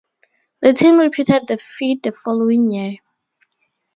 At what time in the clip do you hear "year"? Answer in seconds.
2.71-2.93